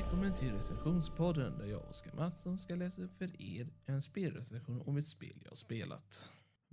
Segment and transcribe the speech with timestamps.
[0.00, 4.96] Välkommen till recensionspodden där jag, Oskar Mattsson, ska läsa upp för er en spelrecension om
[4.96, 6.30] ett spel jag har spelat.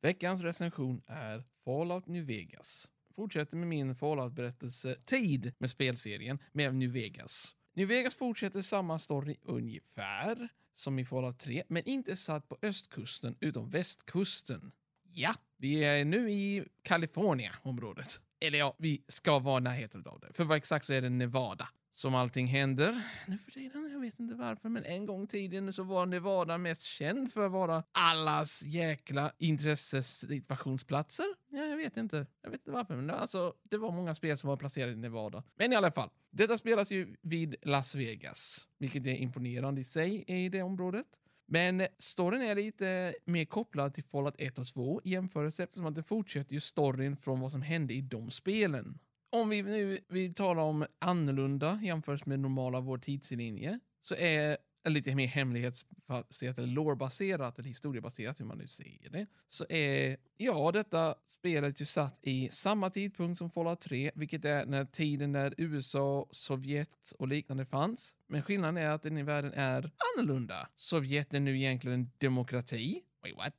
[0.00, 2.90] Veckans recension är Fallout New Vegas.
[3.14, 7.54] Fortsätter med min Fallout-berättelse Tid med spelserien med New Vegas.
[7.74, 13.36] New Vegas fortsätter samma story ungefär som i Fallout 3, men inte satt på östkusten
[13.40, 14.72] utan västkusten.
[15.02, 18.20] Ja, vi är nu i California-området.
[18.40, 20.32] Eller ja, vi ska vara i närheten av det.
[20.32, 23.02] För vad exakt så är det Nevada som allting händer.
[23.26, 26.58] Nu för tiden, jag vet inte varför, men en gång i tiden så var Nevada
[26.58, 31.26] mest känd för att vara allas jäkla intressesituationsplatser.
[31.50, 32.26] Ja, jag vet inte.
[32.42, 35.42] Jag vet inte varför, men alltså, det var många spel som var placerade i Nevada.
[35.56, 40.24] Men i alla fall, detta spelas ju vid Las Vegas, vilket är imponerande i sig
[40.26, 41.06] i det området.
[41.46, 45.94] Men storyn är lite mer kopplad till Fallout 1 och 2 i jämförelse eftersom att
[45.94, 48.98] det fortsätter ju storyn från vad som hände i de spelen.
[49.30, 54.56] Om vi nu vill tala om annorlunda jämfört med normala vår tidslinje så är
[54.88, 59.26] lite mer hemlighetsbaserat eller lårbaserat eller historiebaserat hur man nu säger det.
[59.48, 64.66] Så är, ja, detta spelet ju satt i samma tidpunkt som Fallout 3, vilket är
[64.66, 68.16] när tiden när USA, Sovjet och liknande fanns.
[68.26, 70.68] Men skillnaden är att den i världen är annorlunda.
[70.74, 73.02] Sovjet är nu egentligen en demokrati.
[73.22, 73.54] Wait, what?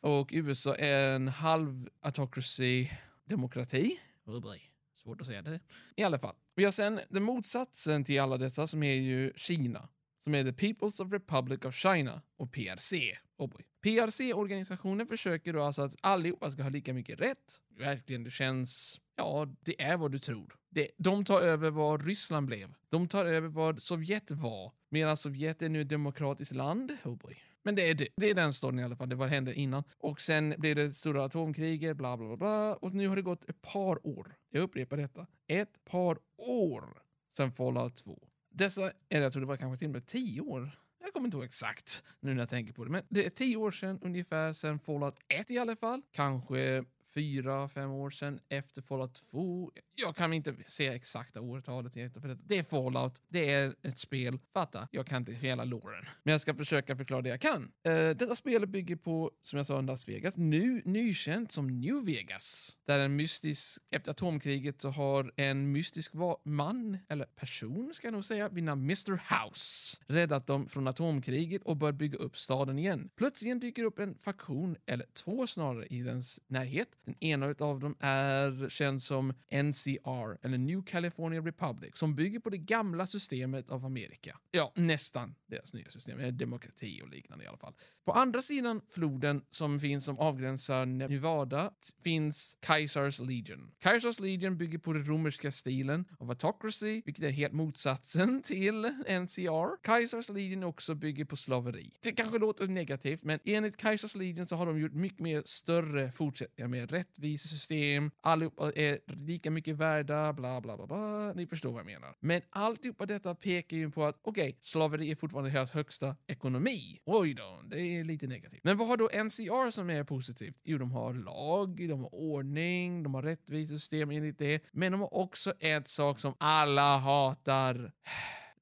[0.00, 2.88] Och USA är en halv autocracy
[3.24, 4.00] demokrati.
[4.26, 4.71] Oh boy.
[5.02, 5.60] Svårt att säga det.
[5.96, 6.36] I alla fall.
[6.54, 9.88] Vi har sen den motsatsen till alla dessa som är ju Kina.
[10.18, 13.18] Som är The People's of Republic of China och PRC.
[13.36, 13.64] Oh boy.
[13.82, 17.60] PRC-organisationen försöker då alltså att allihopa ska ha lika mycket rätt.
[17.78, 19.00] Verkligen, det känns...
[19.16, 20.56] Ja, det är vad du tror.
[20.70, 22.74] Det, de tar över vad Ryssland blev.
[22.88, 24.72] De tar över vad Sovjet var.
[24.88, 26.96] Medan Sovjet är nu ett demokratiskt land.
[27.04, 27.42] Oh boy.
[27.64, 28.08] Men det är, det.
[28.16, 29.84] det är den storyn i alla fall, det var hände innan.
[29.98, 32.74] Och sen blev det stora atomkriget, bla bla bla.
[32.74, 34.34] Och nu har det gått ett par år.
[34.50, 35.26] Jag upprepar detta.
[35.46, 36.18] Ett par
[36.48, 38.28] år sedan Fallout 2.
[38.50, 40.78] Dessa, eller jag tror det var kanske till och med tio år.
[41.00, 43.56] Jag kommer inte ihåg exakt nu när jag tänker på det, men det är tio
[43.56, 46.02] år sedan ungefär sedan Fallout 1 i alla fall.
[46.10, 46.84] Kanske
[47.14, 49.70] fyra, fem år sedan efter Fallout 2.
[49.94, 52.40] Jag kan inte se exakta årtalet för detta.
[52.44, 54.38] Det är Fallout, det är ett spel.
[54.52, 56.04] Fatta, jag kan inte hela låren.
[56.22, 57.62] Men jag ska försöka förklara det jag kan.
[57.62, 60.36] Uh, detta spelet bygger på, som jag sa, Las Vegas.
[60.36, 62.78] Nu nykänt som New Vegas.
[62.86, 66.12] Där en mystisk, efter atomkriget så har en mystisk
[66.44, 71.62] man, eller person ska jag nog säga, vid namn Mr House, räddat dem från atomkriget
[71.62, 73.10] och börjat bygga upp staden igen.
[73.16, 77.96] Plötsligt dyker upp en faktion, eller två snarare, i dens närhet den ena av dem
[78.00, 83.84] är känd som NCR, eller New California Republic, som bygger på det gamla systemet av
[83.84, 84.38] Amerika.
[84.50, 87.74] Ja, nästan deras nya system, demokrati och liknande i alla fall.
[88.04, 91.72] På andra sidan floden som finns som avgränsar Nevada
[92.04, 93.70] finns Kaisars Legion.
[93.78, 99.82] Kaisars Legion bygger på den romerska stilen av autocracy, vilket är helt motsatsen till NCR.
[99.82, 101.92] Kaisars Legion också bygger på slaveri.
[102.02, 106.12] Det kanske låter negativt, men enligt Kaisars Legion så har de gjort mycket mer större
[106.12, 111.32] fortsättningar med rättvisesystem, allihopa är lika mycket värda, bla bla bla bla.
[111.32, 112.16] Ni förstår vad jag menar.
[112.20, 117.00] Men alltihopa detta pekar ju på att okej, okay, slaveri är fortfarande deras högsta ekonomi.
[117.04, 118.64] Oj då, det är lite negativt.
[118.64, 120.56] Men vad har då NCR som är positivt?
[120.64, 124.62] Jo, de har lag, de har ordning, de har rättvisesystem enligt det.
[124.72, 127.92] Men de har också en sak som alla hatar.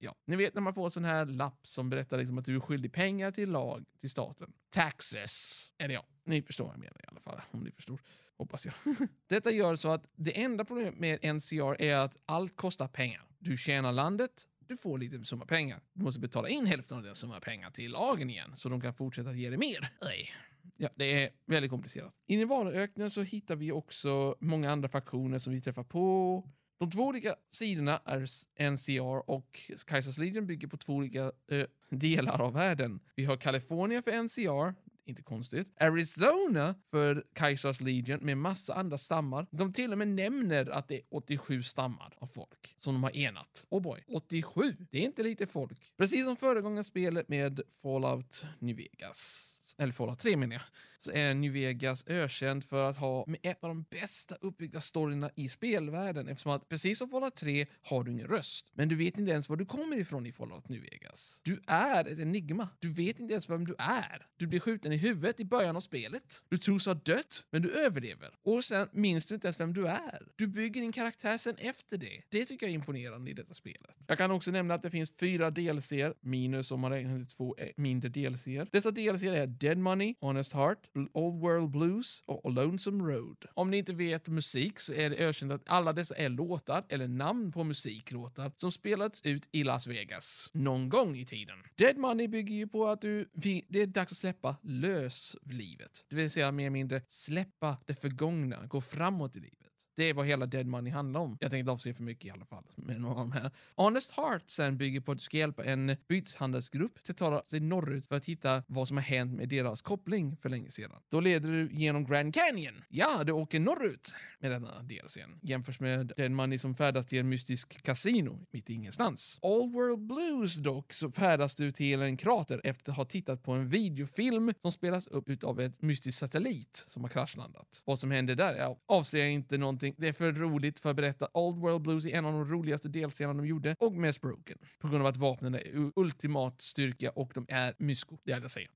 [0.02, 2.60] Ja, ni vet när man får sån här lapp som berättar liksom att du är
[2.60, 4.52] skyldig pengar till lag, till staten.
[4.70, 5.64] Taxes.
[5.78, 7.40] Eller ja, ni förstår vad jag menar i alla fall.
[7.50, 8.00] Om ni förstår.
[8.36, 8.74] Hoppas jag.
[9.26, 13.24] Detta gör så att det enda problemet med NCR är att allt kostar pengar.
[13.38, 15.80] Du tjänar landet, du får lite summa pengar.
[15.92, 18.94] Du måste betala in hälften av den summa pengar till lagen igen, så de kan
[18.94, 19.88] fortsätta ge dig mer.
[20.02, 20.30] Nej.
[20.76, 22.14] Ja, det är väldigt komplicerat.
[22.26, 26.44] I Nevadaöknen så hittar vi också många andra faktioner som vi träffar på.
[26.80, 32.40] De två olika sidorna är NCR och Kaisers Legion bygger på två olika ö, delar
[32.40, 33.00] av världen.
[33.14, 34.74] Vi har Kalifornien för NCR,
[35.04, 35.72] inte konstigt.
[35.80, 39.46] Arizona för Kaisers Legion med massa andra stammar.
[39.50, 43.16] De till och med nämner att det är 87 stammar av folk som de har
[43.16, 43.66] enat.
[43.68, 44.76] Oh boy, 87!
[44.90, 45.92] Det är inte lite folk.
[45.96, 49.46] Precis som föregångaren spelet med Fallout New Vegas
[49.78, 50.62] eller Fallout 3 menar jag,
[51.02, 55.30] så är New Vegas ökänd för att ha med ett av de bästa uppbyggda storyna
[55.34, 58.70] i spelvärlden eftersom att precis som Fallout 3 har du ingen röst.
[58.74, 61.40] Men du vet inte ens var du kommer ifrån i Fallout New Vegas.
[61.42, 62.68] Du är ett enigma.
[62.78, 64.26] Du vet inte ens vem du är.
[64.36, 66.44] Du blir skjuten i huvudet i början av spelet.
[66.48, 68.34] Du tros ha dött, men du överlever.
[68.42, 70.22] Och sen minns du inte ens vem du är.
[70.36, 72.22] Du bygger din karaktär sen efter det.
[72.28, 73.96] Det tycker jag är imponerande i detta spelet.
[74.06, 77.56] Jag kan också nämna att det finns fyra DLCer, minus om man räknar till två
[77.58, 78.68] eh, mindre DLCer.
[78.72, 83.44] Dessa DLCer är Dead Money, Honest Heart, Old World Blues och Lonesome Road.
[83.54, 87.08] Om ni inte vet musik så är det ökänt att alla dessa är låtar, eller
[87.08, 91.56] namn på musiklåtar, som spelats ut i Las Vegas någon gång i tiden.
[91.74, 93.30] Dead Money bygger ju på att du,
[93.68, 96.06] det är dags att släppa löslivet.
[96.08, 99.59] Det vill säga mer eller mindre släppa det förgångna, gå framåt i livet.
[100.00, 101.30] Det är vad hela Dead Money handlar om.
[101.30, 103.50] Jag tänkte inte avslöja för mycket i alla fall med några av de här.
[103.76, 107.60] Honest Heart sen bygger på att du ska hjälpa en byteshandelsgrupp till att ta sig
[107.60, 110.96] norrut för att hitta vad som har hänt med deras koppling för länge sedan.
[111.08, 112.74] Då leder du genom Grand Canyon.
[112.88, 115.38] Ja, du åker norrut med denna DLCn.
[115.42, 119.38] Jämförs med Dead Money som färdas till en mystisk kasino mitt i ingenstans.
[119.42, 123.52] All World Blues dock så färdas du till en krater efter att ha tittat på
[123.52, 127.82] en videofilm som spelas upp utav ett mystiskt satellit som har kraschlandat.
[127.86, 130.02] Vad som händer där, jag avslöjar inte någonting någonting.
[130.02, 131.28] Det är för roligt för att berätta.
[131.34, 134.58] Old World Blues är en av de roligaste delscenerna de gjorde och mest broken.
[134.78, 138.18] På grund av att vapnen är ultimat styrka och de är mysko.
[138.24, 138.70] Det är allt jag säger.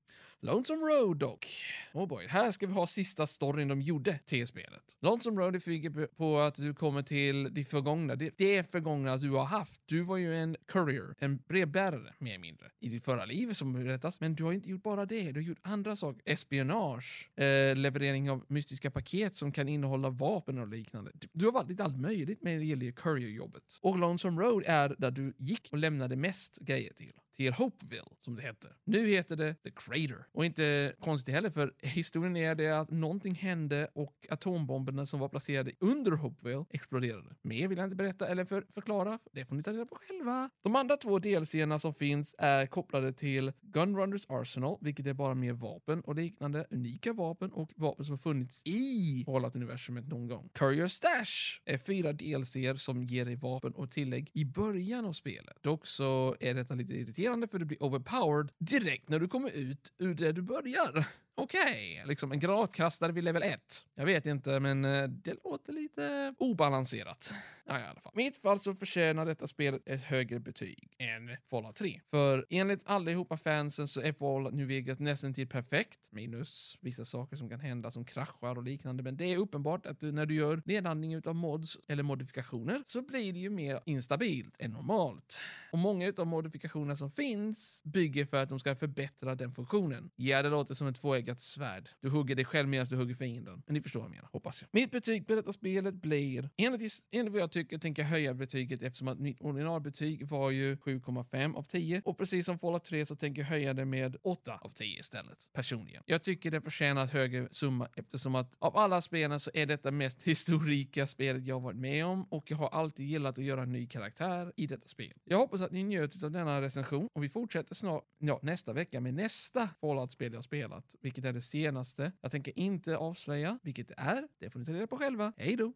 [0.45, 1.47] Lonesome Road dock.
[1.93, 4.97] Oh boy, här ska vi ha sista storyn de gjorde till spelet.
[5.01, 8.15] Lonesome Road bygger på att du kommer till det förgångna.
[8.15, 9.81] Det, det förgångna du har haft.
[9.85, 13.73] Du var ju en courier, en brevbärare mer eller mindre, i ditt förra liv som
[13.73, 14.19] berättas.
[14.19, 15.31] Men du har inte gjort bara det.
[15.31, 16.21] Du har gjort andra saker.
[16.25, 21.11] Espionage, eh, leverering av mystiska paket som kan innehålla vapen och liknande.
[21.33, 23.79] Du har varit allt möjligt med det gäller courier-jobbet.
[23.81, 28.35] Och Lonesome Road är där du gick och lämnade mest grejer till till Hopeville, som
[28.35, 28.71] det heter.
[28.83, 30.25] Nu heter det The Crater.
[30.31, 35.29] Och inte konstigt heller, för historien är det att någonting hände och atombomberna som var
[35.29, 37.35] placerade under Hopeville exploderade.
[37.41, 40.49] Mer vill jag inte berätta eller för förklara, det får ni ta reda på själva.
[40.61, 45.53] De andra två delserierna som finns är kopplade till Gunrunners Arsenal, vilket är bara mer
[45.53, 50.49] vapen och liknande, unika vapen och vapen som har funnits i hållat universumet någon gång.
[50.53, 55.57] Courier Stash är fyra delser som ger dig vapen och tillägg i början av spelet.
[55.61, 59.49] Dock så är detta lite irriterande irriterande för du blir overpowered direkt när du kommer
[59.49, 61.07] ut ur där du börjar.
[61.37, 62.07] Okej, okay.
[62.07, 63.85] liksom en granatkastare vid level 1.
[63.95, 67.33] Jag vet inte, men eh, det låter lite obalanserat.
[67.67, 68.11] Ja, i alla fall.
[68.13, 72.01] I mitt fall så förtjänar detta spelet ett högre betyg än Fallout 3.
[72.09, 77.35] För enligt allihopa fansen så är Fallout New Vegas nästan till perfekt, minus vissa saker
[77.35, 79.03] som kan hända som kraschar och liknande.
[79.03, 83.01] Men det är uppenbart att du, när du gör nedladdning av mods eller modifikationer så
[83.01, 85.39] blir det ju mer instabilt än normalt.
[85.71, 90.09] Och många av modifikationerna som finns bygger för att de ska förbättra den funktionen.
[90.15, 91.89] Ja, det låter som en ett tvåeggat svärd.
[92.01, 93.63] Du hugger dig själv medan du hugger fienden.
[93.65, 94.69] Men ni förstår vad jag menar, hoppas jag.
[94.71, 98.83] Mitt betyg på detta spelet blir, enligt, enligt vad jag tycker, tänker jag höja betyget
[98.83, 102.01] eftersom att mitt originalbetyg var ju 7,5 av 10.
[102.05, 105.49] Och precis som Fallout 3 så tänker jag höja det med 8 av 10 istället,
[105.53, 106.03] personligen.
[106.05, 109.91] Jag tycker det förtjänar ett högre summa eftersom att av alla spelen så är detta
[109.91, 113.71] mest historika spelet jag varit med om och jag har alltid gillat att göra en
[113.71, 115.13] ny karaktär i detta spel.
[115.23, 119.01] Jag hoppas att ni njöt av denna recension och vi fortsätter snart, ja, nästa vecka
[119.01, 122.11] med nästa Fallout-spel jag spelat, vilket är det senaste.
[122.21, 124.27] Jag tänker inte avslöja vilket det är.
[124.39, 125.33] Det får ni ta reda på själva.
[125.37, 125.73] Hej då!